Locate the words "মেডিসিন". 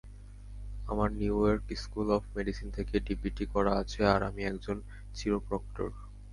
2.35-2.67